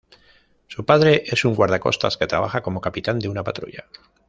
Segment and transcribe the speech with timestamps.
[0.65, 3.85] Su padre es un guardacostas que trabaja como capitán de una patrulla.